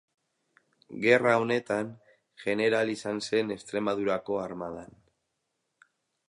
Gerra 1.03 1.33
honetan, 1.41 1.91
jeneral 2.45 2.93
izan 2.95 3.21
zen 3.27 3.57
Extremadurako 3.57 4.41
armadan. 4.47 4.99